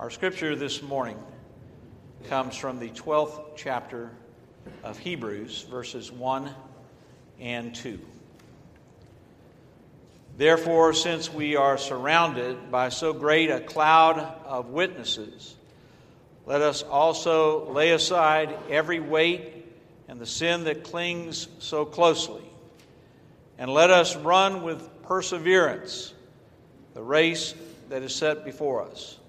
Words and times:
Our 0.00 0.08
scripture 0.08 0.56
this 0.56 0.80
morning 0.80 1.18
comes 2.30 2.56
from 2.56 2.78
the 2.78 2.88
12th 2.88 3.54
chapter 3.54 4.10
of 4.82 4.98
Hebrews, 4.98 5.66
verses 5.70 6.10
1 6.10 6.50
and 7.38 7.74
2. 7.74 8.00
Therefore, 10.38 10.94
since 10.94 11.30
we 11.30 11.54
are 11.54 11.76
surrounded 11.76 12.70
by 12.70 12.88
so 12.88 13.12
great 13.12 13.50
a 13.50 13.60
cloud 13.60 14.18
of 14.46 14.70
witnesses, 14.70 15.54
let 16.46 16.62
us 16.62 16.82
also 16.82 17.70
lay 17.70 17.90
aside 17.90 18.56
every 18.70 19.00
weight 19.00 19.66
and 20.08 20.18
the 20.18 20.24
sin 20.24 20.64
that 20.64 20.82
clings 20.82 21.46
so 21.58 21.84
closely, 21.84 22.48
and 23.58 23.70
let 23.70 23.90
us 23.90 24.16
run 24.16 24.62
with 24.62 25.02
perseverance 25.02 26.14
the 26.94 27.02
race 27.02 27.54
that 27.90 28.02
is 28.02 28.14
set 28.14 28.46
before 28.46 28.82
us, 28.82 29.19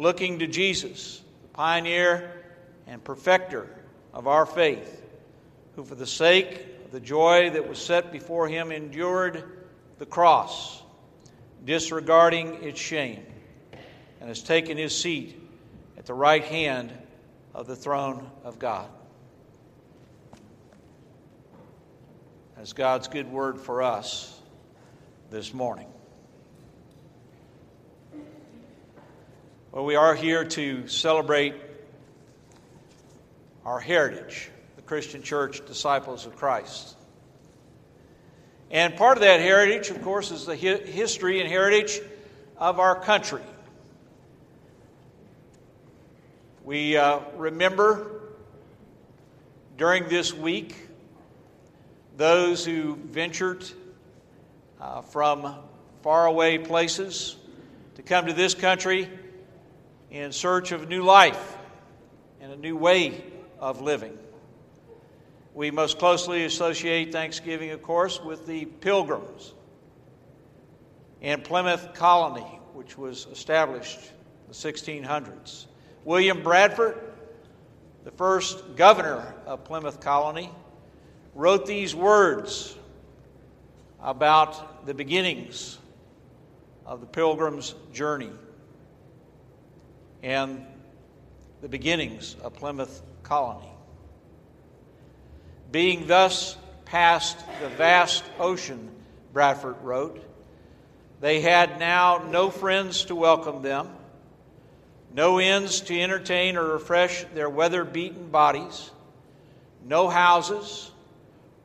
looking 0.00 0.38
to 0.38 0.46
Jesus, 0.46 1.20
the 1.42 1.48
pioneer 1.48 2.32
and 2.86 3.04
perfecter 3.04 3.68
of 4.14 4.26
our 4.26 4.46
faith, 4.46 5.04
who 5.76 5.84
for 5.84 5.94
the 5.94 6.06
sake 6.06 6.66
of 6.84 6.90
the 6.90 7.00
joy 7.00 7.50
that 7.50 7.68
was 7.68 7.78
set 7.78 8.10
before 8.10 8.48
him 8.48 8.72
endured 8.72 9.44
the 9.98 10.06
cross, 10.06 10.82
disregarding 11.64 12.64
its 12.64 12.80
shame, 12.80 13.22
and 14.20 14.28
has 14.28 14.42
taken 14.42 14.78
his 14.78 14.96
seat 14.96 15.38
at 15.98 16.06
the 16.06 16.14
right 16.14 16.44
hand 16.44 16.92
of 17.54 17.66
the 17.66 17.76
throne 17.76 18.30
of 18.42 18.58
God. 18.58 18.88
As 22.56 22.72
God's 22.72 23.08
good 23.08 23.30
word 23.30 23.58
for 23.58 23.82
us 23.82 24.40
this 25.30 25.52
morning. 25.52 25.88
Well, 29.72 29.84
we 29.84 29.94
are 29.94 30.16
here 30.16 30.44
to 30.44 30.88
celebrate 30.88 31.54
our 33.64 33.78
heritage, 33.78 34.50
the 34.74 34.82
Christian 34.82 35.22
church, 35.22 35.64
disciples 35.64 36.26
of 36.26 36.34
Christ. 36.34 36.96
And 38.72 38.96
part 38.96 39.16
of 39.16 39.22
that 39.22 39.38
heritage, 39.38 39.90
of 39.90 40.02
course, 40.02 40.32
is 40.32 40.44
the 40.44 40.56
hi- 40.56 40.84
history 40.84 41.40
and 41.40 41.48
heritage 41.48 42.00
of 42.56 42.80
our 42.80 42.96
country. 42.96 43.44
We 46.64 46.96
uh, 46.96 47.20
remember 47.36 48.22
during 49.76 50.08
this 50.08 50.34
week 50.34 50.74
those 52.16 52.64
who 52.64 52.96
ventured 52.96 53.64
uh, 54.80 55.02
from 55.02 55.54
faraway 56.02 56.58
places 56.58 57.36
to 57.94 58.02
come 58.02 58.26
to 58.26 58.32
this 58.32 58.56
country 58.56 59.08
in 60.10 60.32
search 60.32 60.72
of 60.72 60.88
new 60.88 61.02
life 61.02 61.56
and 62.40 62.52
a 62.52 62.56
new 62.56 62.76
way 62.76 63.22
of 63.58 63.80
living. 63.80 64.16
We 65.54 65.70
most 65.70 65.98
closely 65.98 66.44
associate 66.44 67.12
Thanksgiving, 67.12 67.70
of 67.70 67.82
course, 67.82 68.20
with 68.20 68.46
the 68.46 68.64
Pilgrims 68.64 69.52
in 71.20 71.42
Plymouth 71.42 71.94
Colony, 71.94 72.60
which 72.72 72.96
was 72.96 73.26
established 73.30 73.98
in 73.98 74.48
the 74.48 74.54
1600s. 74.54 75.66
William 76.04 76.42
Bradford, 76.42 76.98
the 78.04 78.10
first 78.12 78.76
governor 78.76 79.34
of 79.46 79.64
Plymouth 79.64 80.00
Colony, 80.00 80.50
wrote 81.34 81.66
these 81.66 81.94
words 81.94 82.74
about 84.02 84.86
the 84.86 84.94
beginnings 84.94 85.78
of 86.86 87.00
the 87.00 87.06
Pilgrim's 87.06 87.74
journey 87.92 88.30
and 90.22 90.66
the 91.60 91.68
beginnings 91.68 92.36
of 92.42 92.54
Plymouth 92.54 93.02
Colony. 93.22 93.68
Being 95.70 96.06
thus 96.06 96.56
past 96.84 97.38
the 97.62 97.68
vast 97.68 98.24
ocean, 98.38 98.90
Bradford 99.32 99.76
wrote, 99.82 100.24
they 101.20 101.40
had 101.40 101.78
now 101.78 102.24
no 102.30 102.50
friends 102.50 103.04
to 103.06 103.14
welcome 103.14 103.62
them, 103.62 103.88
no 105.14 105.40
inns 105.40 105.82
to 105.82 106.00
entertain 106.00 106.56
or 106.56 106.64
refresh 106.64 107.24
their 107.34 107.50
weather 107.50 107.84
beaten 107.84 108.30
bodies, 108.30 108.90
no 109.84 110.08
houses, 110.08 110.90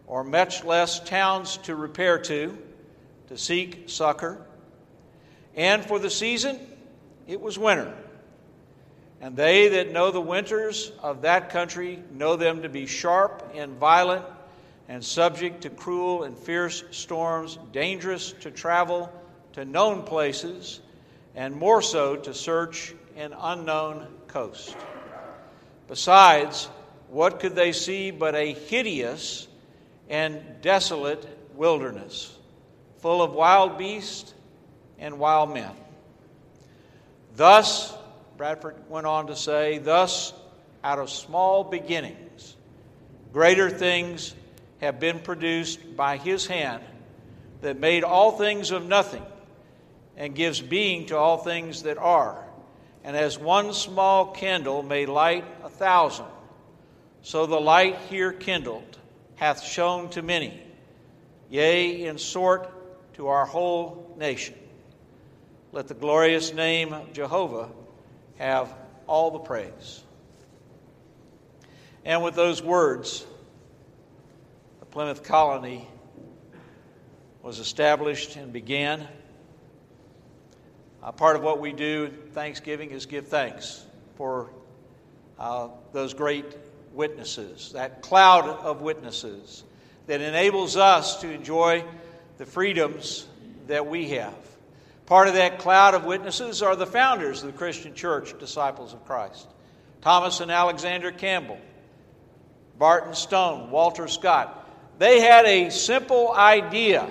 or 0.07 0.23
much 0.23 0.63
less 0.63 0.99
towns 0.99 1.57
to 1.57 1.75
repair 1.75 2.19
to, 2.19 2.57
to 3.27 3.37
seek 3.37 3.89
succor. 3.89 4.45
And 5.55 5.83
for 5.85 5.99
the 5.99 6.09
season, 6.09 6.59
it 7.27 7.39
was 7.39 7.57
winter. 7.57 7.95
And 9.25 9.35
they 9.35 9.69
that 9.69 9.91
know 9.91 10.11
the 10.11 10.21
winters 10.21 10.91
of 11.01 11.23
that 11.23 11.49
country 11.49 11.97
know 12.11 12.35
them 12.35 12.61
to 12.61 12.69
be 12.69 12.85
sharp 12.85 13.53
and 13.55 13.75
violent 13.75 14.23
and 14.87 15.03
subject 15.03 15.61
to 15.61 15.71
cruel 15.71 16.25
and 16.25 16.37
fierce 16.37 16.83
storms, 16.91 17.57
dangerous 17.71 18.33
to 18.41 18.51
travel 18.51 19.11
to 19.53 19.65
known 19.65 20.03
places, 20.03 20.79
and 21.33 21.55
more 21.55 21.81
so 21.81 22.15
to 22.15 22.35
search 22.35 22.93
an 23.15 23.33
unknown 23.35 24.05
coast. 24.27 24.77
Besides, 25.87 26.69
what 27.09 27.39
could 27.39 27.55
they 27.55 27.71
see 27.71 28.11
but 28.11 28.35
a 28.35 28.53
hideous 28.53 29.47
and 30.07 30.39
desolate 30.61 31.27
wilderness, 31.55 32.37
full 32.99 33.23
of 33.23 33.33
wild 33.33 33.79
beasts 33.79 34.35
and 34.99 35.17
wild 35.17 35.51
men? 35.51 35.71
Thus, 37.35 37.91
Bradford 38.37 38.75
went 38.89 39.07
on 39.07 39.27
to 39.27 39.35
say, 39.35 39.77
Thus, 39.77 40.33
out 40.83 40.99
of 40.99 41.09
small 41.09 41.63
beginnings, 41.63 42.55
greater 43.31 43.69
things 43.69 44.35
have 44.81 44.99
been 44.99 45.19
produced 45.19 45.95
by 45.95 46.17
his 46.17 46.45
hand 46.45 46.83
that 47.61 47.79
made 47.79 48.03
all 48.03 48.31
things 48.33 48.71
of 48.71 48.85
nothing 48.85 49.25
and 50.17 50.35
gives 50.35 50.61
being 50.61 51.07
to 51.07 51.17
all 51.17 51.37
things 51.37 51.83
that 51.83 51.97
are. 51.97 52.43
And 53.03 53.15
as 53.15 53.37
one 53.37 53.73
small 53.73 54.27
candle 54.27 54.83
may 54.83 55.05
light 55.05 55.45
a 55.63 55.69
thousand, 55.69 56.25
so 57.21 57.45
the 57.45 57.59
light 57.59 57.97
here 58.09 58.33
kindled 58.33 58.97
hath 59.35 59.63
shone 59.63 60.09
to 60.09 60.21
many, 60.21 60.61
yea, 61.49 62.05
in 62.05 62.17
sort 62.17 62.71
to 63.15 63.27
our 63.27 63.45
whole 63.45 64.13
nation. 64.17 64.55
Let 65.71 65.87
the 65.87 65.93
glorious 65.93 66.53
name 66.53 66.93
of 66.93 67.13
Jehovah 67.13 67.69
have 68.37 68.73
all 69.07 69.31
the 69.31 69.39
praise. 69.39 70.03
And 72.03 72.23
with 72.23 72.35
those 72.35 72.61
words, 72.61 73.25
the 74.79 74.85
Plymouth 74.85 75.23
colony 75.23 75.87
was 77.41 77.59
established 77.59 78.35
and 78.35 78.51
began. 78.51 79.07
Uh, 81.03 81.11
part 81.11 81.35
of 81.35 81.43
what 81.43 81.59
we 81.59 81.71
do 81.71 82.11
Thanksgiving 82.33 82.91
is 82.91 83.05
give 83.05 83.27
thanks 83.27 83.85
for 84.15 84.49
uh, 85.37 85.67
those 85.93 86.13
great 86.13 86.45
witnesses, 86.93 87.71
that 87.73 88.01
cloud 88.01 88.45
of 88.45 88.81
witnesses 88.81 89.63
that 90.07 90.21
enables 90.21 90.77
us 90.77 91.21
to 91.21 91.31
enjoy 91.31 91.83
the 92.37 92.45
freedoms 92.45 93.27
that 93.67 93.85
we 93.87 94.09
have. 94.09 94.33
Part 95.05 95.27
of 95.27 95.35
that 95.35 95.59
cloud 95.59 95.93
of 95.93 96.05
witnesses 96.05 96.63
are 96.63 96.75
the 96.75 96.87
founders 96.87 97.43
of 97.43 97.51
the 97.51 97.57
Christian 97.57 97.93
church, 97.93 98.37
disciples 98.39 98.93
of 98.93 99.05
Christ 99.05 99.47
Thomas 100.01 100.39
and 100.39 100.51
Alexander 100.51 101.11
Campbell, 101.11 101.59
Barton 102.77 103.15
Stone, 103.15 103.71
Walter 103.71 104.07
Scott. 104.07 104.69
They 104.99 105.19
had 105.19 105.45
a 105.45 105.71
simple 105.71 106.31
idea 106.31 107.07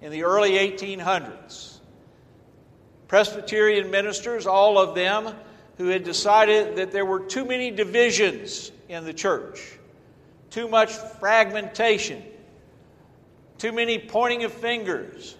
in 0.00 0.10
the 0.10 0.24
early 0.24 0.52
1800s. 0.52 1.78
Presbyterian 3.06 3.90
ministers, 3.90 4.46
all 4.46 4.78
of 4.78 4.94
them, 4.94 5.34
who 5.76 5.88
had 5.88 6.04
decided 6.04 6.76
that 6.76 6.92
there 6.92 7.04
were 7.04 7.20
too 7.20 7.44
many 7.44 7.70
divisions 7.70 8.72
in 8.88 9.04
the 9.04 9.12
church, 9.12 9.78
too 10.48 10.68
much 10.68 10.92
fragmentation, 10.92 12.22
too 13.58 13.72
many 13.72 13.98
pointing 13.98 14.44
of 14.44 14.52
fingers, 14.52 15.36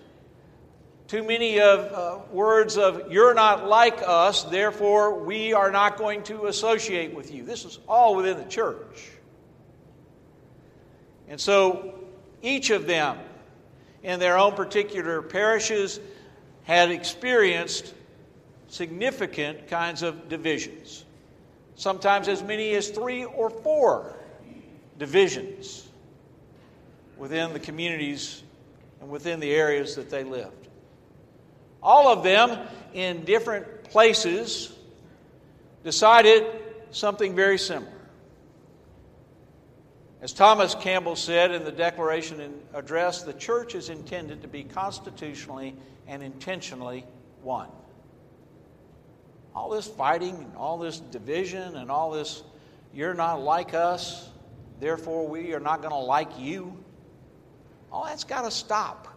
too 1.11 1.25
many 1.25 1.59
of 1.59 1.93
uh, 1.93 2.19
words 2.31 2.79
of 2.79 3.11
you're 3.11 3.35
not 3.35 3.67
like 3.67 4.01
us 4.07 4.45
therefore 4.45 5.19
we 5.19 5.53
are 5.53 5.73
not 5.73 5.97
going 5.99 6.23
to 6.23 6.47
associate 6.47 7.13
with 7.13 7.35
you. 7.35 7.43
This 7.43 7.65
is 7.65 7.81
all 7.89 8.15
within 8.15 8.39
the 8.39 8.45
church. 8.45 9.11
And 11.27 11.41
so 11.41 11.99
each 12.43 12.71
of 12.71 12.87
them 12.87 13.19
in 14.05 14.21
their 14.21 14.39
own 14.39 14.53
particular 14.53 15.21
parishes 15.21 15.99
had 16.63 16.93
experienced 16.93 17.93
significant 18.69 19.67
kinds 19.67 20.05
of 20.05 20.29
divisions. 20.29 21.05
Sometimes 21.75 22.29
as 22.29 22.41
many 22.41 22.73
as 22.75 22.89
three 22.89 23.25
or 23.25 23.51
four 23.51 24.17
divisions 24.97 25.89
within 27.17 27.53
the 27.53 27.59
communities 27.59 28.45
and 29.01 29.11
within 29.11 29.41
the 29.41 29.51
areas 29.53 29.97
that 29.97 30.09
they 30.09 30.23
lived 30.23 30.60
all 31.83 32.09
of 32.09 32.23
them 32.23 32.59
in 32.93 33.25
different 33.25 33.85
places 33.85 34.73
decided 35.85 36.47
something 36.91 37.35
very 37.35 37.59
similar. 37.59 37.93
As 40.23 40.35
Thomas 40.35 40.75
Campbell 40.75 41.17
said 41.17 41.51
in 41.51 41.65
the 41.65 41.73
Declaration 41.73 42.41
and 42.41 42.55
Address, 42.75 43.23
the 43.23 43.33
church 43.33 43.75
is 43.75 43.89
intended 43.89 44.43
to 44.43 44.49
be 44.49 44.65
constitutionally 44.65 45.75
and 46.07 46.23
intentionally 46.23 47.07
one. 47.43 47.69
All 49.55 49.71
this 49.71 49.87
fighting 49.87 50.35
and 50.37 50.57
all 50.57 50.77
this 50.77 51.01
division 51.01 51.77
and 51.77 51.91
all 51.91 52.11
this, 52.11 52.43
you're 52.93 53.15
not 53.15 53.41
like 53.41 53.73
us, 53.73 54.29
therefore 54.79 55.27
we 55.27 55.55
are 55.55 55.61
not 55.61 55.81
going 55.81 55.93
to 55.93 55.97
like 55.97 56.39
you, 56.39 56.77
all 57.91 58.05
that's 58.05 58.25
got 58.25 58.43
to 58.43 58.51
stop. 58.51 59.09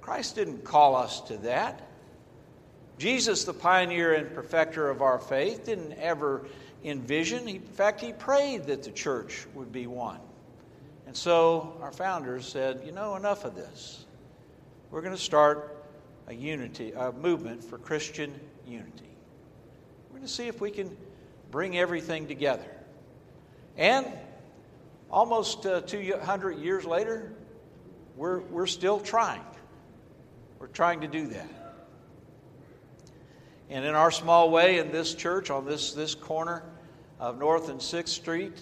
Christ 0.00 0.34
didn't 0.34 0.64
call 0.64 0.96
us 0.96 1.20
to 1.22 1.36
that. 1.38 1.86
Jesus, 2.98 3.44
the 3.44 3.54
pioneer 3.54 4.14
and 4.14 4.34
perfecter 4.34 4.90
of 4.90 5.00
our 5.00 5.18
faith, 5.18 5.64
didn't 5.64 5.92
ever 5.94 6.46
envision. 6.84 7.48
In 7.48 7.60
fact, 7.60 8.00
he 8.00 8.12
prayed 8.12 8.66
that 8.66 8.82
the 8.82 8.90
church 8.90 9.46
would 9.54 9.72
be 9.72 9.86
one. 9.86 10.20
And 11.06 11.16
so 11.16 11.76
our 11.80 11.92
founders 11.92 12.46
said, 12.46 12.82
you 12.84 12.92
know, 12.92 13.16
enough 13.16 13.44
of 13.44 13.54
this. 13.54 14.04
We're 14.90 15.00
going 15.00 15.16
to 15.16 15.20
start 15.20 15.76
a 16.28 16.34
unity, 16.34 16.92
a 16.92 17.12
movement 17.12 17.64
for 17.64 17.78
Christian 17.78 18.38
unity. 18.66 19.10
We're 20.08 20.18
going 20.18 20.26
to 20.26 20.32
see 20.32 20.46
if 20.46 20.60
we 20.60 20.70
can 20.70 20.96
bring 21.50 21.78
everything 21.78 22.28
together. 22.28 22.70
And 23.76 24.06
almost 25.10 25.66
uh, 25.66 25.80
200 25.80 26.58
years 26.58 26.84
later, 26.84 27.32
we're, 28.16 28.40
we're 28.40 28.66
still 28.66 29.00
trying. 29.00 29.42
We're 30.60 30.66
trying 30.66 31.00
to 31.00 31.08
do 31.08 31.26
that. 31.28 31.48
And 33.70 33.82
in 33.84 33.94
our 33.94 34.10
small 34.10 34.50
way, 34.50 34.78
in 34.78 34.92
this 34.92 35.14
church, 35.14 35.48
on 35.48 35.64
this, 35.64 35.94
this 35.94 36.14
corner 36.14 36.62
of 37.18 37.38
North 37.38 37.70
and 37.70 37.80
6th 37.80 38.08
Street, 38.08 38.60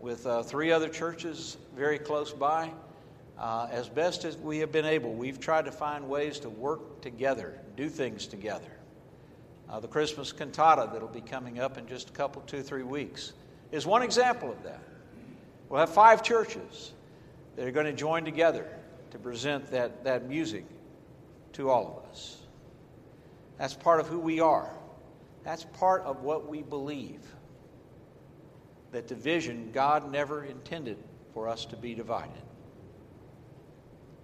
with 0.00 0.26
uh, 0.26 0.42
three 0.42 0.72
other 0.72 0.88
churches 0.88 1.58
very 1.76 1.98
close 1.98 2.32
by, 2.32 2.70
uh, 3.38 3.68
as 3.70 3.90
best 3.90 4.24
as 4.24 4.38
we 4.38 4.58
have 4.58 4.72
been 4.72 4.86
able, 4.86 5.12
we've 5.12 5.38
tried 5.38 5.66
to 5.66 5.72
find 5.72 6.08
ways 6.08 6.38
to 6.40 6.48
work 6.48 7.02
together, 7.02 7.60
do 7.76 7.90
things 7.90 8.26
together. 8.26 8.70
Uh, 9.68 9.80
the 9.80 9.88
Christmas 9.88 10.32
cantata 10.32 10.88
that'll 10.92 11.08
be 11.08 11.20
coming 11.20 11.58
up 11.58 11.76
in 11.76 11.86
just 11.86 12.08
a 12.08 12.12
couple, 12.12 12.40
two, 12.42 12.62
three 12.62 12.82
weeks 12.82 13.34
is 13.70 13.84
one 13.84 14.02
example 14.02 14.50
of 14.50 14.62
that. 14.62 14.82
We'll 15.68 15.80
have 15.80 15.90
five 15.90 16.22
churches 16.22 16.92
that 17.56 17.66
are 17.66 17.72
going 17.72 17.86
to 17.86 17.92
join 17.92 18.24
together 18.24 18.66
to 19.10 19.18
present 19.18 19.70
that, 19.72 20.04
that 20.04 20.26
music 20.26 20.64
to 21.54 21.70
all 21.70 21.98
of 22.04 22.10
us. 22.10 22.38
That's 23.58 23.74
part 23.74 24.00
of 24.00 24.08
who 24.08 24.18
we 24.18 24.40
are. 24.40 24.70
That's 25.44 25.64
part 25.64 26.02
of 26.02 26.22
what 26.22 26.48
we 26.48 26.62
believe. 26.62 27.20
That 28.92 29.08
division, 29.08 29.70
God 29.72 30.10
never 30.10 30.44
intended 30.44 30.98
for 31.32 31.48
us 31.48 31.64
to 31.66 31.76
be 31.76 31.94
divided. 31.94 32.42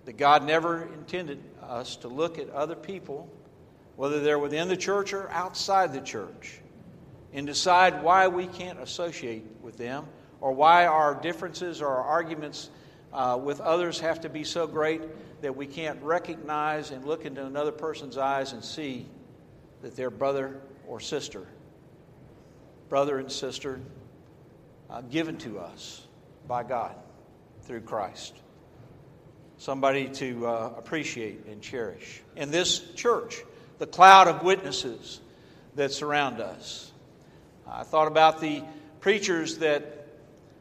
That 0.05 0.17
God 0.17 0.45
never 0.45 0.85
intended 0.95 1.43
us 1.63 1.97
to 1.97 2.09
look 2.09 2.39
at 2.39 2.49
other 2.51 2.77
people, 2.77 3.29
whether 3.97 4.21
they're 4.21 4.39
within 4.39 4.69
the 4.69 4.77
church 4.77 5.13
or 5.13 5.29
outside 5.31 5.93
the 5.93 6.01
church, 6.01 6.61
and 7.33 7.47
decide 7.47 8.03
why 8.03 8.29
we 8.29 8.47
can't 8.47 8.81
associate 8.81 9.45
with 9.61 9.77
them 9.77 10.07
or 10.41 10.53
why 10.53 10.87
our 10.87 11.15
differences 11.15 11.83
or 11.83 11.89
our 11.89 12.03
arguments 12.03 12.71
uh, 13.13 13.39
with 13.43 13.61
others 13.61 14.01
have 14.01 14.21
to 14.21 14.29
be 14.29 14.45
so 14.45 14.67
great 14.67 15.03
that 15.43 15.57
we 15.57 15.67
can't 15.67 16.01
recognize 16.03 16.91
and 16.91 17.05
look 17.05 17.25
into 17.25 17.45
another 17.45 17.73
person's 17.73 18.17
eyes 18.17 18.53
and 18.53 18.65
see 18.65 19.07
that 19.83 19.97
they're 19.97 20.11
brother 20.11 20.61
or 20.87 21.01
sister, 21.01 21.47
brother 22.89 23.19
and 23.19 23.31
sister 23.31 23.81
uh, 24.89 25.01
given 25.03 25.39
to 25.39 25.59
us 25.59 26.07
by 26.47 26.63
God 26.63 26.95
through 27.63 27.81
Christ. 27.81 28.35
Somebody 29.59 30.09
to 30.09 30.47
uh, 30.47 30.73
appreciate 30.77 31.47
and 31.47 31.61
cherish. 31.61 32.23
In 32.37 32.51
this 32.51 32.81
church, 32.95 33.43
the 33.79 33.87
cloud 33.87 34.29
of 34.29 34.43
witnesses 34.43 35.21
that 35.77 35.93
surround 35.93 36.41
us. 36.41 36.91
I 37.67 37.85
thought 37.85 38.09
about 38.09 38.41
the 38.41 38.63
preachers 39.01 39.59
that 39.59 40.00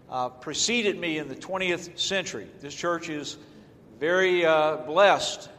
uh, 0.10 0.30
preceded 0.30 0.98
me 0.98 1.18
in 1.18 1.28
the 1.28 1.36
20th 1.36 1.98
century. 2.00 2.48
This 2.62 2.74
church 2.74 3.10
is 3.10 3.38
very 4.00 4.46
uh, 4.46 4.78
blessed 4.78 5.50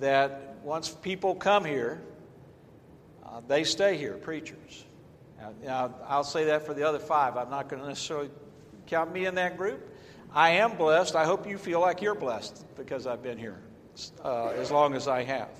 that 0.00 0.56
once 0.62 0.90
people 0.90 1.34
come 1.34 1.64
here, 1.64 2.00
uh, 3.24 3.40
they 3.46 3.64
stay 3.64 3.96
here, 3.96 4.14
preachers. 4.14 4.84
Now, 5.64 5.94
I'll 6.06 6.24
say 6.24 6.46
that 6.46 6.66
for 6.66 6.74
the 6.74 6.86
other 6.86 6.98
five. 6.98 7.36
I'm 7.36 7.50
not 7.50 7.68
going 7.68 7.80
to 7.80 7.88
necessarily 7.88 8.30
count 8.86 9.12
me 9.12 9.26
in 9.26 9.36
that 9.36 9.56
group. 9.56 9.80
I 10.34 10.50
am 10.50 10.76
blessed. 10.76 11.14
I 11.14 11.24
hope 11.24 11.48
you 11.48 11.56
feel 11.56 11.80
like 11.80 12.02
you're 12.02 12.14
blessed 12.14 12.64
because 12.76 13.06
I've 13.06 13.22
been 13.22 13.38
here 13.38 13.58
uh, 14.24 14.48
as 14.48 14.70
long 14.70 14.94
as 14.94 15.08
I 15.08 15.22
have. 15.22 15.50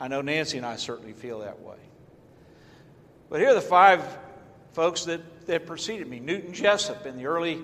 I 0.00 0.08
know 0.08 0.20
Nancy 0.20 0.56
and 0.56 0.66
I 0.66 0.76
certainly 0.76 1.12
feel 1.12 1.40
that 1.40 1.60
way. 1.60 1.76
But 3.28 3.40
here 3.40 3.50
are 3.50 3.54
the 3.54 3.60
five 3.60 4.04
folks 4.72 5.04
that, 5.04 5.20
that 5.46 5.66
preceded 5.66 6.08
me 6.08 6.20
Newton 6.20 6.52
Jessup 6.52 7.06
in 7.06 7.16
the 7.16 7.26
early 7.26 7.60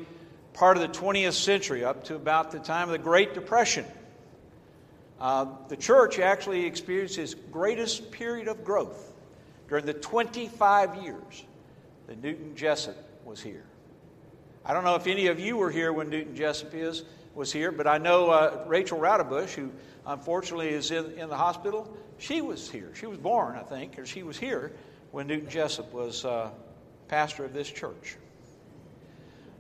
part 0.55 0.77
of 0.77 0.83
the 0.83 0.99
20th 0.99 1.33
century, 1.33 1.85
up 1.85 2.05
to 2.05 2.15
about 2.15 2.51
the 2.51 2.59
time 2.59 2.89
of 2.89 2.93
the 2.93 2.99
Great 2.99 3.35
Depression. 3.35 3.85
Uh, 5.21 5.47
the 5.69 5.77
church 5.77 6.19
actually 6.19 6.67
experienced 6.67 7.17
its 7.17 7.35
greatest 7.35 8.11
period 8.11 8.49
of 8.49 8.65
growth 8.65 9.13
during 9.69 9.87
the 9.87 9.95
25 9.95 10.97
years 11.03 11.45
that 12.07 12.23
Newton 12.23 12.57
Jessup 12.57 12.97
was 13.25 13.41
here. 13.41 13.65
I 14.65 14.75
don't 14.75 14.85
know 14.85 14.97
if 14.97 15.07
any 15.07 15.29
of 15.29 15.41
you 15.41 15.57
were 15.57 15.71
here 15.71 15.93
when 15.93 16.11
Newton 16.11 16.37
Jessup 16.37 16.75
is, 16.75 17.05
was 17.35 17.53
here, 17.53 17.73
but 17.73 17.87
I 17.87 17.99
know 17.99 18.31
uh, 18.31 18.65
Rachel 18.67 18.99
Raudebush, 18.99 19.51
who 19.51 19.71
unfortunately 20.07 20.69
is 20.69 20.91
in, 20.91 21.13
in 21.13 21.29
the 21.29 21.37
hospital, 21.37 21.97
she 22.19 22.41
was 22.41 22.71
here. 22.71 22.91
She 22.95 23.07
was 23.07 23.19
born, 23.19 23.57
I 23.57 23.63
think, 23.63 23.99
or 23.99 24.07
she 24.07 24.23
was 24.23 24.37
here 24.37 24.73
when 25.11 25.27
Newton 25.27 25.49
Jessup 25.49 25.93
was 25.93 26.25
uh, 26.25 26.51
pastor 27.13 27.45
of 27.45 27.53
this 27.53 27.71
church. 27.71 28.17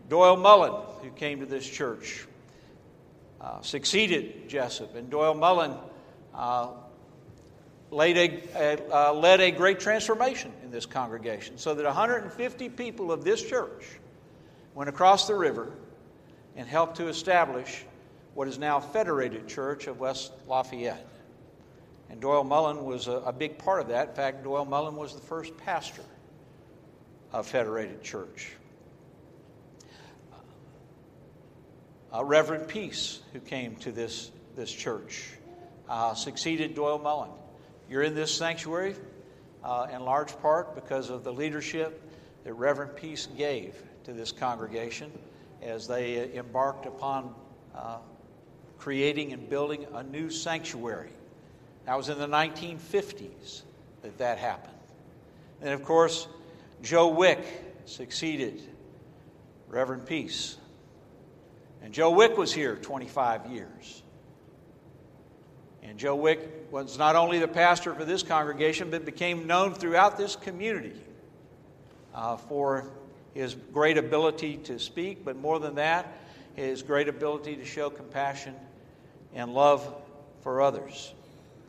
Doyle 0.08 0.38
Mullen, 0.38 0.72
who 1.02 1.10
came 1.10 1.40
to 1.40 1.46
this 1.46 1.68
church, 1.68 2.26
uh, 3.42 3.60
succeeded 3.60 4.48
Jessup, 4.48 4.96
and 4.96 5.10
Doyle 5.10 5.34
Mullen 5.34 5.74
uh, 6.34 6.68
a, 7.92 8.78
uh, 8.90 9.12
led 9.12 9.42
a 9.42 9.50
great 9.50 9.80
transformation 9.80 10.50
in 10.64 10.70
this 10.70 10.86
congregation 10.86 11.58
so 11.58 11.74
that 11.74 11.84
150 11.84 12.70
people 12.70 13.12
of 13.12 13.22
this 13.22 13.42
church 13.42 13.84
went 14.74 14.88
across 14.88 15.26
the 15.26 15.34
river 15.34 15.70
and 16.56 16.66
helped 16.66 16.96
to 16.96 17.08
establish 17.08 17.84
what 18.32 18.48
is 18.48 18.58
now 18.58 18.80
Federated 18.80 19.46
Church 19.46 19.88
of 19.88 20.00
West 20.00 20.32
Lafayette. 20.48 21.06
And 22.08 22.18
Doyle 22.18 22.44
Mullen 22.44 22.86
was 22.86 23.08
a, 23.08 23.18
a 23.26 23.32
big 23.32 23.58
part 23.58 23.82
of 23.82 23.88
that. 23.88 24.08
In 24.08 24.14
fact, 24.14 24.42
Doyle 24.42 24.64
Mullen 24.64 24.96
was 24.96 25.14
the 25.14 25.20
first 25.20 25.54
pastor 25.58 26.02
of 27.32 27.46
Federated 27.46 28.02
Church. 28.02 28.52
uh, 32.12 32.24
Reverend 32.24 32.68
Peace, 32.68 33.20
who 33.32 33.40
came 33.40 33.76
to 33.76 33.90
this, 33.90 34.30
this 34.54 34.70
church, 34.70 35.30
uh, 35.88 36.14
succeeded 36.14 36.74
Doyle 36.74 36.98
Mullen. 36.98 37.30
You're 37.88 38.02
in 38.02 38.14
this 38.14 38.34
sanctuary 38.34 38.94
uh, 39.64 39.86
in 39.92 40.04
large 40.04 40.38
part 40.40 40.74
because 40.74 41.10
of 41.10 41.24
the 41.24 41.32
leadership 41.32 42.02
that 42.44 42.52
Reverend 42.54 42.96
Peace 42.96 43.28
gave 43.36 43.74
to 44.04 44.12
this 44.12 44.32
congregation 44.32 45.10
as 45.62 45.86
they 45.86 46.34
embarked 46.34 46.86
upon 46.86 47.34
uh, 47.74 47.98
creating 48.78 49.32
and 49.32 49.48
building 49.48 49.86
a 49.94 50.02
new 50.02 50.28
sanctuary. 50.28 51.12
That 51.86 51.96
was 51.96 52.08
in 52.08 52.18
the 52.18 52.26
1950s 52.26 53.62
that 54.02 54.18
that 54.18 54.38
happened. 54.38 54.72
And 55.60 55.70
of 55.70 55.84
course, 55.84 56.26
Joe 56.82 57.08
Wick 57.08 57.44
succeeded 57.86 58.60
Reverend 59.68 60.06
Peace 60.06 60.56
and 61.82 61.92
Joe 61.92 62.10
Wick 62.10 62.36
was 62.38 62.52
here 62.52 62.76
25 62.76 63.46
years. 63.50 64.02
And 65.82 65.98
Joe 65.98 66.14
Wick 66.14 66.68
was 66.70 66.96
not 66.96 67.16
only 67.16 67.40
the 67.40 67.48
pastor 67.48 67.92
for 67.92 68.04
this 68.04 68.22
congregation, 68.22 68.90
but 68.90 69.04
became 69.04 69.48
known 69.48 69.74
throughout 69.74 70.16
this 70.16 70.36
community 70.36 70.94
uh, 72.14 72.36
for 72.36 72.88
his 73.34 73.56
great 73.72 73.98
ability 73.98 74.58
to 74.58 74.78
speak, 74.78 75.24
but 75.24 75.36
more 75.36 75.58
than 75.58 75.74
that, 75.74 76.20
his 76.54 76.82
great 76.82 77.08
ability 77.08 77.56
to 77.56 77.64
show 77.64 77.90
compassion 77.90 78.54
and 79.34 79.52
love 79.52 79.92
for 80.42 80.62
others. 80.62 81.12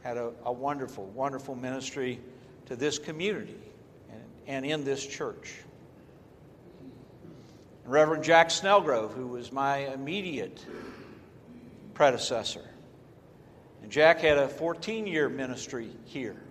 Had 0.03 0.17
a, 0.17 0.32
a 0.46 0.51
wonderful, 0.51 1.05
wonderful 1.08 1.55
ministry 1.55 2.20
to 2.67 2.75
this 2.75 3.00
community 3.00 3.58
and, 4.47 4.65
in 4.65 4.83
this 4.83 5.05
church. 5.05 5.53
Reverend 7.85 8.23
Jack 8.23 8.50
Snellgrove, 8.50 9.13
who 9.13 9.27
was 9.27 9.51
my 9.51 9.77
immediate 9.93 10.65
predecessor. 11.93 12.67
And 13.81 13.91
Jack 13.91 14.21
had 14.21 14.38
a 14.38 14.47
14 14.47 15.05
year 15.05 15.27
ministry 15.27 15.89
here 16.05 16.41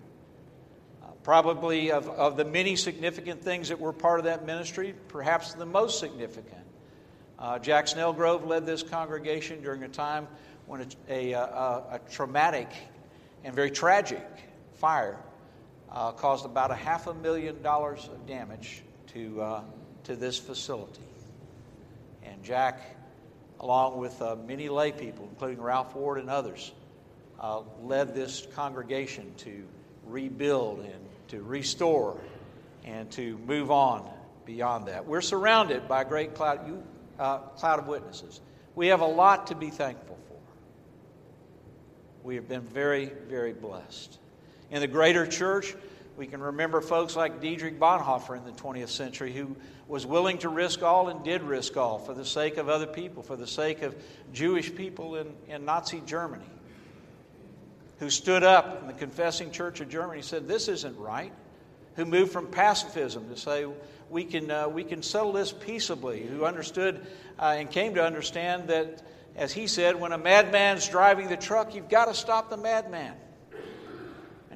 Probably 1.23 1.93
of, 1.93 2.09
of 2.09 2.37
the 2.37 2.45
many 2.45 2.75
significant 2.75 3.43
things 3.43 3.69
that 3.69 3.79
were 3.79 3.93
part 3.93 4.19
of 4.19 4.25
that 4.25 4.45
ministry, 4.45 4.95
perhaps 5.07 5.55
the 5.55 5.67
most 5.67 6.01
significant. 6.01 6.65
Uh, 7.39 7.59
Jack 7.61 7.87
Snellgrove 7.87 8.47
led 8.47 8.67
this 8.67 8.83
congregation 8.83 9.63
during 9.63 9.85
a 9.85 9.89
time 9.89 10.27
when 10.67 10.81
a, 11.09 11.33
a, 11.33 11.39
a, 11.39 11.85
a 11.93 12.01
traumatic 12.11 12.69
and 13.45 13.55
very 13.55 13.71
tragic 13.71 14.27
fire 14.75 15.17
uh, 15.93 16.13
caused 16.13 16.45
about 16.45 16.71
a 16.71 16.75
half 16.75 17.07
a 17.07 17.15
million 17.15 17.61
dollars 17.63 18.09
of 18.13 18.27
damage 18.27 18.83
to, 19.09 19.41
uh, 19.41 19.61
to 20.05 20.17
this 20.17 20.39
facility. 20.39 21.03
And 22.25 22.43
Jack, 22.43 22.81
along 23.61 23.99
with 23.99 24.21
uh, 24.23 24.37
many 24.37 24.69
lay 24.69 24.93
people, 24.93 25.29
including 25.31 25.61
Ralph 25.61 25.95
Ward 25.95 26.19
and 26.19 26.31
others, 26.31 26.73
uh, 27.39 27.61
led 27.83 28.15
this 28.15 28.47
congregation 28.55 29.35
to 29.39 29.65
rebuild 30.07 30.81
and 30.81 31.05
to 31.29 31.43
restore 31.43 32.19
and 32.85 33.11
to 33.13 33.39
move 33.47 33.71
on 33.71 34.09
beyond 34.47 34.89
that. 34.89 35.07
We're 35.07 35.21
surrounded 35.21 35.89
by 35.89 36.03
a 36.03 36.05
great 36.05 36.35
cloud, 36.35 36.67
you, 36.67 36.83
uh, 37.19 37.39
cloud 37.39 37.81
of 37.81 37.87
witnesses. 37.87 38.41
We 38.75 38.89
have 38.89 39.01
a 39.01 39.07
lot 39.07 39.49
to 39.49 39.55
be 39.55 39.71
thankful 39.71 40.19
for. 40.29 40.37
We 42.23 42.37
have 42.37 42.49
been 42.49 42.63
very, 42.63 43.13
very 43.29 43.53
blessed. 43.53 44.19
In 44.73 44.81
the 44.81 44.89
greater 44.89 45.27
church, 45.27 45.77
we 46.17 46.27
can 46.27 46.41
remember 46.41 46.81
folks 46.81 47.15
like 47.15 47.43
Dietrich 47.43 47.79
Bonhoeffer 47.79 48.37
in 48.37 48.45
the 48.45 48.53
20th 48.53 48.89
century 48.89 49.31
who 49.31 49.55
was 49.87 50.07
willing 50.07 50.39
to 50.39 50.49
risk 50.49 50.83
all 50.83 51.09
and 51.09 51.23
did 51.23 51.43
risk 51.43 51.77
all 51.77 51.99
for 51.99 52.15
the 52.15 52.25
sake 52.25 52.57
of 52.57 52.71
other 52.71 52.87
people, 52.87 53.23
for 53.23 53.37
the 53.37 53.47
sake 53.47 53.83
of 53.83 53.95
Jewish 54.33 54.75
people 54.75 55.17
in, 55.17 55.35
in 55.47 55.67
Nazi 55.67 56.03
Germany 56.07 56.47
who 57.99 58.09
stood 58.11 58.43
up 58.43 58.81
in 58.81 58.89
the 58.89 58.95
Confessing 58.95 59.53
Church 59.53 59.81
of 59.81 59.89
Germany 59.89 60.21
and 60.21 60.25
said, 60.25 60.49
This 60.49 60.67
isn't 60.69 60.99
right. 60.99 61.33
Who 61.97 62.05
moved 62.07 62.33
from 62.33 62.47
pacifism 62.49 63.29
to 63.29 63.37
say, 63.37 63.67
We 64.09 64.25
can, 64.25 64.51
uh, 64.51 64.69
we 64.69 64.85
can 64.85 65.03
settle 65.03 65.33
this 65.33 65.53
peaceably. 65.53 66.23
Who 66.23 66.45
understood 66.45 67.07
uh, 67.39 67.57
and 67.59 67.71
came 67.71 67.95
to 67.95 68.05
understand 68.05 68.69
that, 68.69 69.03
as 69.37 69.53
he 69.53 69.67
said, 69.67 70.01
when 70.01 70.13
a 70.13 70.19
madman's 70.19 70.89
driving 70.89 71.29
the 71.29 71.37
truck, 71.37 71.75
you've 71.75 71.91
got 71.91 72.07
to 72.07 72.15
stop 72.15 72.49
the 72.49 72.57
madman. 72.57 73.15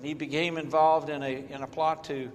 He 0.07 0.15
became 0.15 0.57
involved 0.57 1.11
in 1.11 1.21
a, 1.21 1.45
in 1.51 1.65
a 1.65 1.67
plot 1.67 2.05
to 2.05 2.31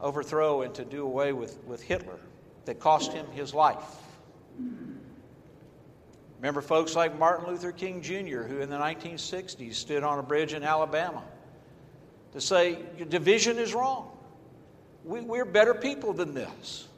overthrow 0.00 0.62
and 0.62 0.74
to 0.76 0.86
do 0.86 1.02
away 1.02 1.34
with, 1.34 1.62
with 1.66 1.82
Hitler 1.82 2.18
that 2.64 2.80
cost 2.80 3.12
him 3.12 3.26
his 3.32 3.52
life. 3.52 3.84
Remember 6.38 6.62
folks 6.62 6.96
like 6.96 7.18
Martin 7.18 7.46
Luther 7.46 7.72
King 7.72 8.00
Jr., 8.00 8.44
who 8.44 8.60
in 8.60 8.70
the 8.70 8.78
1960s 8.78 9.74
stood 9.74 10.02
on 10.02 10.18
a 10.18 10.22
bridge 10.22 10.54
in 10.54 10.62
Alabama 10.62 11.22
to 12.32 12.40
say, 12.40 12.78
division 13.10 13.58
is 13.58 13.74
wrong. 13.74 14.10
We, 15.04 15.20
we're 15.20 15.44
better 15.44 15.74
people 15.74 16.14
than 16.14 16.32
this. 16.32 16.88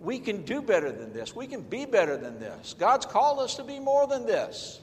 We 0.00 0.18
can 0.18 0.44
do 0.44 0.62
better 0.62 0.90
than 0.90 1.12
this. 1.12 1.36
We 1.36 1.46
can 1.46 1.62
be 1.62 1.84
better 1.84 2.16
than 2.16 2.40
this. 2.40 2.74
God's 2.76 3.06
called 3.06 3.38
us 3.38 3.54
to 3.54 3.62
be 3.62 3.78
more 3.78 4.08
than 4.08 4.26
this. 4.26 4.80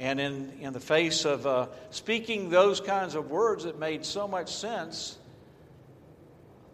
And 0.00 0.20
in, 0.20 0.52
in 0.60 0.72
the 0.72 0.80
face 0.80 1.24
of 1.24 1.46
uh, 1.46 1.66
speaking 1.90 2.50
those 2.50 2.80
kinds 2.80 3.14
of 3.14 3.30
words 3.30 3.64
that 3.64 3.78
made 3.78 4.04
so 4.04 4.26
much 4.26 4.52
sense, 4.52 5.16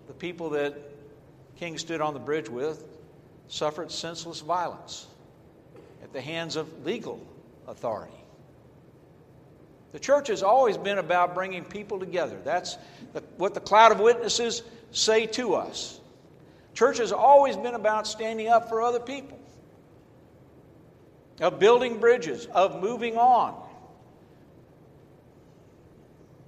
the 0.07 0.15
people 0.15 0.51
that 0.51 0.75
King 1.59 1.77
stood 1.77 2.01
on 2.01 2.15
the 2.15 2.21
bridge 2.21 2.49
with 2.49 2.85
suffered 3.49 3.91
senseless 3.91 4.41
violence 4.41 5.07
at 6.03 6.13
the 6.13 6.21
hands 6.21 6.57
of 6.57 6.87
legal 6.87 7.21
authority. 7.67 8.13
The 9.93 9.99
church 9.99 10.29
has 10.29 10.43
always 10.43 10.77
been 10.77 10.99
about 10.99 11.35
bringing 11.35 11.65
people 11.65 11.99
together. 11.99 12.39
That's 12.45 12.77
the, 13.13 13.21
what 13.37 13.55
the 13.55 13.61
cloud 13.61 13.93
of 13.93 14.01
witnesses 14.01 14.63
say 14.93 15.27
to 15.27 15.55
us. 15.55 16.01
Church 16.75 16.99
has 16.99 17.13
always 17.13 17.57
been 17.57 17.75
about 17.75 18.07
standing 18.07 18.49
up 18.49 18.69
for 18.69 18.83
other 18.83 19.01
people, 19.01 19.38
of 21.41 21.59
building 21.59 21.99
bridges, 21.99 22.47
of 22.47 22.81
moving 22.81 23.17
on. 23.17 23.55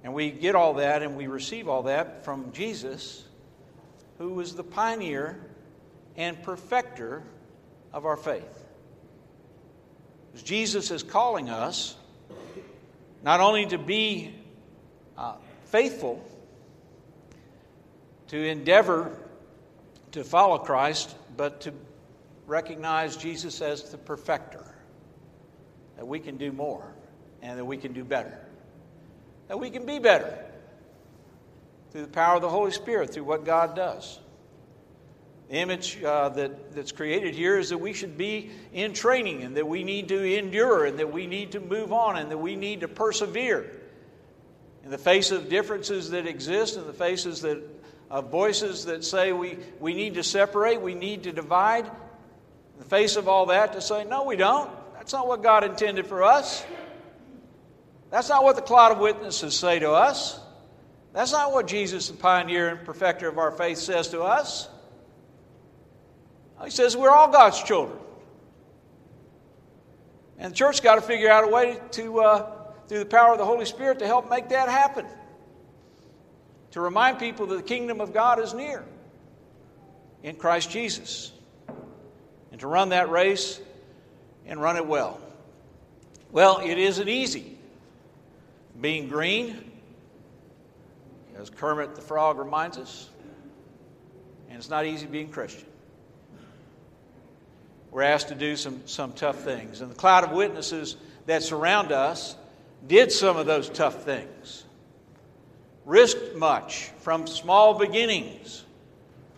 And 0.03 0.13
we 0.13 0.31
get 0.31 0.55
all 0.55 0.75
that 0.75 1.03
and 1.03 1.15
we 1.15 1.27
receive 1.27 1.67
all 1.67 1.83
that 1.83 2.25
from 2.25 2.51
Jesus, 2.51 3.23
who 4.17 4.29
was 4.29 4.55
the 4.55 4.63
pioneer 4.63 5.39
and 6.17 6.41
perfecter 6.43 7.23
of 7.93 8.05
our 8.05 8.17
faith. 8.17 8.65
Jesus 10.43 10.91
is 10.91 11.03
calling 11.03 11.49
us 11.49 11.95
not 13.23 13.39
only 13.39 13.65
to 13.67 13.77
be 13.77 14.33
uh, 15.17 15.35
faithful, 15.65 16.23
to 18.29 18.37
endeavor 18.37 19.17
to 20.11 20.23
follow 20.23 20.57
Christ, 20.57 21.15
but 21.37 21.61
to 21.61 21.73
recognize 22.47 23.15
Jesus 23.17 23.61
as 23.61 23.83
the 23.91 23.97
perfecter, 23.97 24.70
that 25.97 26.07
we 26.07 26.19
can 26.19 26.37
do 26.37 26.51
more 26.51 26.93
and 27.41 27.57
that 27.57 27.65
we 27.65 27.77
can 27.77 27.93
do 27.93 28.03
better, 28.03 28.37
that 29.47 29.59
we 29.59 29.69
can 29.69 29.85
be 29.85 29.99
better 29.99 30.37
through 31.91 32.01
the 32.01 32.07
power 32.07 32.35
of 32.35 32.41
the 32.41 32.49
Holy 32.49 32.71
Spirit, 32.71 33.13
through 33.13 33.23
what 33.23 33.45
God 33.45 33.75
does. 33.75 34.19
The 35.49 35.57
image 35.57 36.01
uh, 36.01 36.29
that, 36.29 36.73
that's 36.73 36.93
created 36.93 37.35
here 37.35 37.57
is 37.57 37.69
that 37.69 37.77
we 37.77 37.91
should 37.91 38.17
be 38.17 38.51
in 38.71 38.93
training 38.93 39.43
and 39.43 39.57
that 39.57 39.67
we 39.67 39.83
need 39.83 40.07
to 40.07 40.23
endure 40.23 40.85
and 40.85 40.99
that 40.99 41.11
we 41.11 41.27
need 41.27 41.51
to 41.51 41.59
move 41.59 41.91
on 41.91 42.17
and 42.17 42.31
that 42.31 42.37
we 42.37 42.55
need 42.55 42.81
to 42.81 42.87
persevere. 42.87 43.69
In 44.85 44.91
the 44.91 44.97
face 44.97 45.31
of 45.31 45.49
differences 45.49 46.11
that 46.11 46.25
exist, 46.25 46.77
in 46.77 46.87
the 46.87 46.93
faces 46.93 47.41
that, 47.41 47.61
of 48.09 48.31
voices 48.31 48.85
that 48.85 49.03
say 49.03 49.33
we, 49.33 49.57
we 49.79 49.93
need 49.93 50.13
to 50.13 50.23
separate, 50.23 50.81
we 50.81 50.95
need 50.95 51.23
to 51.23 51.33
divide, 51.33 51.85
in 51.85 52.79
the 52.79 52.85
face 52.85 53.17
of 53.17 53.27
all 53.27 53.47
that, 53.47 53.73
to 53.73 53.81
say, 53.81 54.05
no, 54.05 54.23
we 54.23 54.37
don't. 54.37 54.71
That's 55.01 55.13
not 55.13 55.27
what 55.27 55.41
God 55.41 55.63
intended 55.63 56.05
for 56.05 56.21
us. 56.21 56.63
That's 58.11 58.29
not 58.29 58.43
what 58.43 58.55
the 58.55 58.61
cloud 58.61 58.91
of 58.91 58.99
witnesses 58.99 59.57
say 59.57 59.79
to 59.79 59.93
us. 59.93 60.39
That's 61.11 61.31
not 61.31 61.51
what 61.51 61.65
Jesus, 61.65 62.09
the 62.09 62.17
pioneer 62.17 62.69
and 62.69 62.85
perfecter 62.85 63.27
of 63.27 63.39
our 63.39 63.49
faith, 63.49 63.79
says 63.79 64.09
to 64.09 64.21
us. 64.21 64.69
He 66.63 66.69
says 66.69 66.95
we're 66.95 67.09
all 67.09 67.31
God's 67.31 67.63
children. 67.63 67.97
And 70.37 70.51
the 70.51 70.55
church's 70.55 70.81
got 70.81 70.95
to 70.95 71.01
figure 71.01 71.31
out 71.31 71.45
a 71.45 71.47
way 71.47 71.79
to, 71.93 72.19
uh, 72.19 72.51
through 72.87 72.99
the 72.99 73.05
power 73.05 73.31
of 73.31 73.39
the 73.39 73.45
Holy 73.45 73.65
Spirit, 73.65 73.97
to 73.99 74.05
help 74.05 74.29
make 74.29 74.49
that 74.49 74.69
happen. 74.69 75.07
To 76.73 76.79
remind 76.79 77.17
people 77.17 77.47
that 77.47 77.55
the 77.55 77.63
kingdom 77.63 78.01
of 78.01 78.13
God 78.13 78.39
is 78.39 78.53
near 78.53 78.85
in 80.21 80.35
Christ 80.35 80.69
Jesus. 80.69 81.31
And 82.51 82.59
to 82.59 82.67
run 82.67 82.89
that 82.89 83.09
race 83.09 83.59
and 84.45 84.61
run 84.61 84.77
it 84.77 84.85
well. 84.85 85.19
Well, 86.31 86.59
it 86.59 86.77
isn't 86.77 87.09
easy 87.09 87.57
being 88.79 89.07
green, 89.07 89.71
as 91.37 91.49
Kermit 91.49 91.95
the 91.95 92.01
Frog 92.01 92.37
reminds 92.37 92.77
us, 92.77 93.09
and 94.49 94.57
it's 94.57 94.69
not 94.69 94.85
easy 94.85 95.05
being 95.05 95.29
Christian 95.29 95.65
we're 97.91 98.03
asked 98.03 98.29
to 98.29 98.35
do 98.35 98.55
some, 98.55 98.81
some 98.85 99.11
tough 99.11 99.41
things. 99.41 99.81
And 99.81 99.91
the 99.91 99.95
cloud 99.95 100.23
of 100.23 100.31
witnesses 100.31 100.95
that 101.25 101.43
surround 101.43 101.91
us 101.91 102.35
did 102.87 103.11
some 103.11 103.37
of 103.37 103.45
those 103.45 103.69
tough 103.69 104.03
things, 104.03 104.63
risked 105.85 106.35
much 106.35 106.85
from 106.99 107.27
small 107.27 107.77
beginnings. 107.77 108.63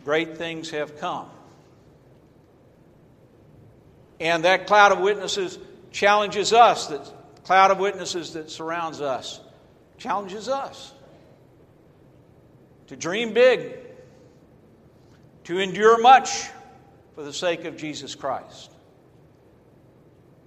Great 0.05 0.37
things 0.37 0.69
have 0.69 0.99
come. 0.99 1.29
And 4.23 4.45
that 4.45 4.67
cloud 4.67 4.93
of 4.93 4.99
witnesses 5.01 5.59
challenges 5.91 6.53
us, 6.53 6.87
that 6.87 7.11
cloud 7.43 7.71
of 7.71 7.79
witnesses 7.79 8.33
that 8.33 8.49
surrounds 8.49 9.01
us 9.01 9.41
challenges 9.97 10.47
us 10.47 10.93
to 12.87 12.95
dream 12.95 13.33
big, 13.33 13.75
to 15.43 15.59
endure 15.59 16.01
much 16.01 16.45
for 17.15 17.23
the 17.23 17.33
sake 17.33 17.65
of 17.65 17.75
Jesus 17.75 18.15
Christ. 18.15 18.71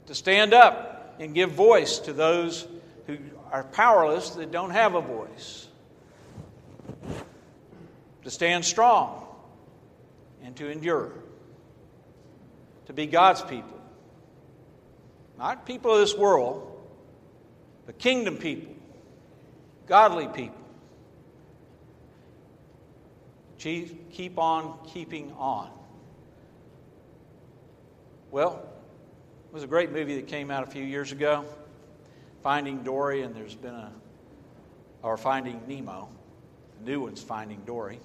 To 0.07 0.15
stand 0.15 0.55
up 0.55 1.17
and 1.19 1.35
give 1.35 1.51
voice 1.51 1.99
to 2.01 2.15
those 2.15 2.67
who 3.07 3.19
are 3.53 3.63
powerless 3.63 4.31
that 4.31 4.51
don't 4.51 4.71
have 4.71 4.95
a 4.95 5.03
voice. 5.03 5.69
To 8.25 8.31
stand 8.31 8.65
strong 8.65 9.27
and 10.43 10.57
to 10.57 10.71
endure. 10.71 11.13
To 12.87 12.93
be 12.93 13.07
God's 13.07 13.43
people. 13.43 13.81
Not 15.39 15.67
people 15.67 15.93
of 15.93 15.99
this 15.99 16.17
world, 16.17 16.73
but 17.85 17.99
kingdom 17.99 18.37
people, 18.37 18.75
godly 19.87 20.29
people. 20.29 20.57
Keep 23.59 24.39
on 24.39 24.79
keeping 24.87 25.33
on. 25.33 25.71
Well, 28.31 28.63
it 29.49 29.55
was 29.55 29.63
a 29.65 29.67
great 29.67 29.91
movie 29.93 30.17
that 30.17 30.29
came 30.29 30.51
out 30.51 30.63
a 30.63 30.71
few 30.71 30.85
years 30.85 31.11
ago, 31.11 31.45
Finding 32.43 32.83
Dory, 32.85 33.23
and 33.23 33.35
there's 33.35 33.55
been 33.55 33.75
a 33.75 33.91
or 35.03 35.17
Finding 35.17 35.61
Nemo. 35.67 36.09
The 36.79 36.91
new 36.91 37.01
one's 37.01 37.23
Finding 37.23 37.61
Dory. 37.67 37.99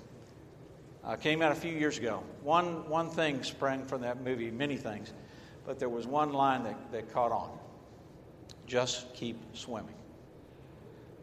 Uh, 1.03 1.15
came 1.15 1.41
out 1.41 1.51
a 1.51 1.55
few 1.55 1.71
years 1.71 1.97
ago. 1.97 2.21
One, 2.43 2.87
one 2.87 3.09
thing 3.09 3.43
sprang 3.43 3.85
from 3.85 4.01
that 4.01 4.23
movie, 4.23 4.51
many 4.51 4.77
things, 4.77 5.13
but 5.65 5.79
there 5.79 5.89
was 5.89 6.05
one 6.05 6.31
line 6.31 6.63
that, 6.63 6.91
that 6.91 7.11
caught 7.11 7.31
on 7.31 7.49
just 8.71 9.13
keep 9.13 9.37
swimming. 9.53 9.95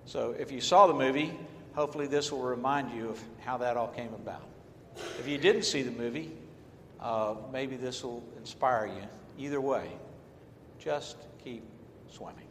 So 0.04 0.34
if 0.38 0.52
you 0.52 0.60
saw 0.60 0.86
the 0.86 0.92
movie, 0.92 1.32
hopefully 1.74 2.06
this 2.06 2.30
will 2.30 2.42
remind 2.42 2.92
you 2.94 3.08
of 3.08 3.22
how 3.40 3.56
that 3.58 3.76
all 3.76 3.88
came 3.88 4.12
about. 4.12 4.42
If 5.18 5.26
you 5.26 5.38
didn't 5.38 5.62
see 5.62 5.82
the 5.82 5.90
movie, 5.90 6.30
uh, 7.00 7.36
maybe 7.50 7.76
this 7.76 8.04
will 8.04 8.22
inspire 8.36 8.86
you. 8.86 9.02
Either 9.38 9.62
way, 9.62 9.88
just 10.78 11.16
keep 11.42 11.62
swimming. 12.10 12.47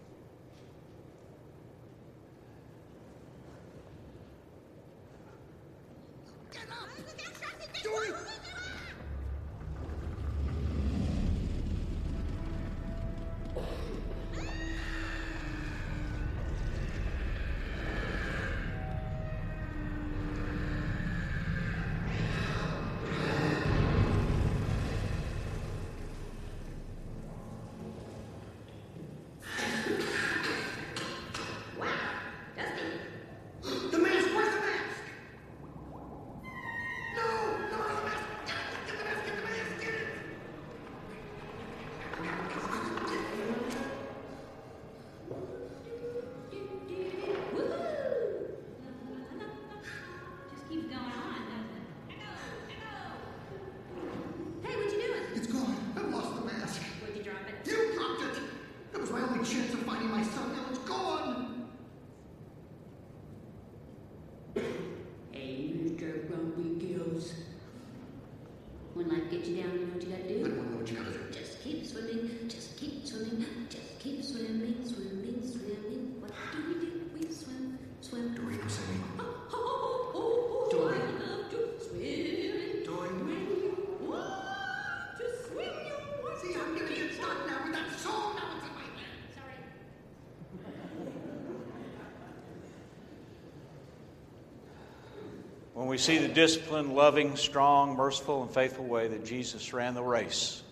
When 95.78 95.86
we 95.86 96.00
see 96.00 96.18
the 96.18 96.28
disciplined, 96.28 96.96
loving, 96.96 97.36
strong, 97.36 97.96
merciful, 97.96 98.42
and 98.42 98.52
faithful 98.52 98.84
way 98.84 99.08
that 99.10 99.24
Jesus 99.24 99.74
ran 99.74 99.94
the 99.94 100.02
race, 100.02 100.64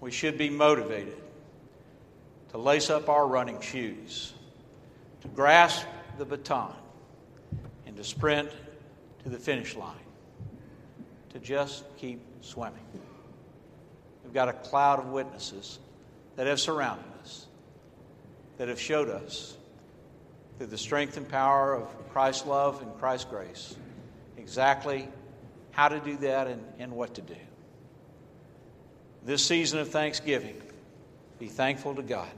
we 0.00 0.10
should 0.10 0.38
be 0.38 0.48
motivated 0.48 1.18
to 2.52 2.56
lace 2.56 2.88
up 2.88 3.10
our 3.10 3.26
running 3.26 3.60
shoes, 3.60 4.32
to 5.20 5.28
grasp 5.28 5.84
the 6.16 6.24
baton, 6.24 6.72
and 7.86 7.94
to 7.98 8.02
sprint 8.02 8.48
to 9.24 9.28
the 9.28 9.38
finish 9.38 9.76
line, 9.76 9.94
to 11.34 11.38
just 11.38 11.84
keep 11.98 12.22
swimming. 12.40 12.80
We've 14.24 14.32
got 14.32 14.48
a 14.48 14.54
cloud 14.54 15.00
of 15.00 15.08
witnesses 15.08 15.80
that 16.36 16.46
have 16.46 16.60
surrounded 16.60 17.04
us, 17.20 17.44
that 18.56 18.68
have 18.68 18.80
showed 18.80 19.10
us 19.10 19.54
through 20.58 20.68
the 20.68 20.78
strength 20.78 21.16
and 21.16 21.28
power 21.28 21.74
of 21.74 22.08
Christ's 22.10 22.46
love 22.46 22.82
and 22.82 22.96
Christ's 22.98 23.26
grace 23.26 23.76
exactly 24.38 25.08
how 25.72 25.88
to 25.88 26.00
do 26.00 26.16
that 26.18 26.46
and, 26.46 26.64
and 26.78 26.92
what 26.92 27.14
to 27.14 27.22
do. 27.22 27.36
This 29.24 29.44
season 29.44 29.80
of 29.80 29.88
Thanksgiving, 29.88 30.60
be 31.38 31.48
thankful 31.48 31.96
to 31.96 32.02
God 32.02 32.30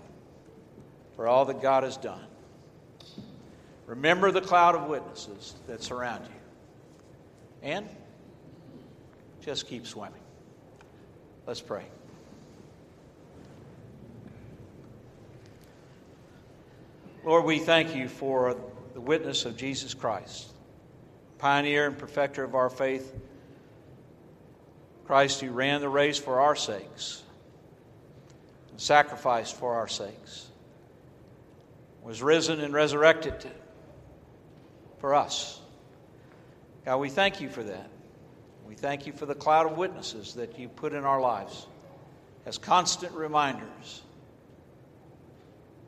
for 1.16 1.28
all 1.28 1.44
that 1.44 1.60
God 1.60 1.82
has 1.84 1.96
done. 1.96 2.24
Remember 3.86 4.30
the 4.30 4.40
cloud 4.40 4.74
of 4.74 4.88
witnesses 4.88 5.54
that 5.66 5.82
surround 5.82 6.24
you. 6.24 6.32
And 7.62 7.88
just 9.42 9.66
keep 9.66 9.86
swimming. 9.86 10.20
Let's 11.46 11.60
pray. 11.60 11.84
Lord, 17.28 17.44
we 17.44 17.58
thank 17.58 17.94
you 17.94 18.08
for 18.08 18.56
the 18.94 19.02
witness 19.02 19.44
of 19.44 19.54
Jesus 19.54 19.92
Christ, 19.92 20.48
pioneer 21.36 21.86
and 21.86 21.98
perfecter 21.98 22.42
of 22.42 22.54
our 22.54 22.70
faith. 22.70 23.14
Christ 25.04 25.42
who 25.42 25.50
ran 25.50 25.82
the 25.82 25.90
race 25.90 26.16
for 26.16 26.40
our 26.40 26.56
sakes, 26.56 27.22
and 28.70 28.80
sacrificed 28.80 29.56
for 29.56 29.74
our 29.74 29.88
sakes, 29.88 30.46
was 32.02 32.22
risen 32.22 32.60
and 32.60 32.72
resurrected 32.72 33.34
for 34.96 35.14
us. 35.14 35.60
God, 36.86 36.96
we 36.96 37.10
thank 37.10 37.42
you 37.42 37.50
for 37.50 37.62
that. 37.62 37.90
We 38.66 38.74
thank 38.74 39.06
you 39.06 39.12
for 39.12 39.26
the 39.26 39.34
cloud 39.34 39.70
of 39.70 39.76
witnesses 39.76 40.32
that 40.36 40.58
you 40.58 40.70
put 40.70 40.94
in 40.94 41.04
our 41.04 41.20
lives 41.20 41.66
as 42.46 42.56
constant 42.56 43.12
reminders 43.12 44.00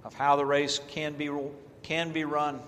of 0.05 0.15
how 0.15 0.37
the 0.37 0.45
race 0.45 0.81
can 0.89 1.15
be, 1.15 1.31
can 1.83 2.13
be 2.13 2.25
run 2.25 2.61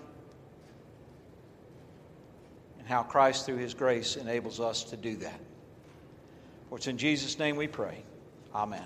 and 2.79 2.89
how 2.89 3.03
Christ, 3.03 3.47
through 3.47 3.59
his 3.59 3.75
grace, 3.75 4.17
enables 4.17 4.59
us 4.59 4.83
to 4.85 4.97
do 4.97 5.17
that. 5.17 5.39
For 6.69 6.79
it's 6.79 6.89
in 6.89 6.99
Jesus' 6.99 7.39
name 7.39 7.57
we 7.57 7.69
pray. 7.69 8.03
Amen. 8.55 8.83